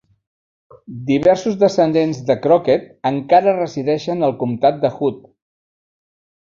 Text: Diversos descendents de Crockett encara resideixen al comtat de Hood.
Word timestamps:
Diversos 1.09 1.59
descendents 1.65 2.23
de 2.31 2.37
Crockett 2.47 2.89
encara 3.13 3.55
resideixen 3.61 4.29
al 4.31 4.37
comtat 4.45 4.85
de 4.87 4.97
Hood. 4.99 5.25